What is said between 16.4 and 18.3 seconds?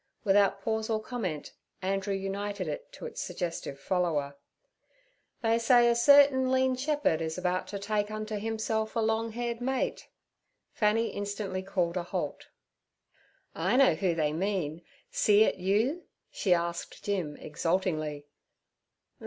asked Jim exultingly.